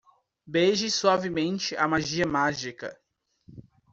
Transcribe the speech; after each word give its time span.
Beije 0.47 0.89
suavemente 0.89 1.75
a 1.77 1.87
magia 1.87 2.25
mágica 2.25 2.97